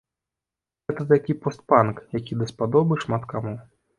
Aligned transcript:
Гэта 0.91 1.03
такі 1.11 1.35
пост-панк, 1.43 2.01
які 2.19 2.39
даспадобы 2.41 2.99
шмат 3.05 3.31
каму. 3.35 3.55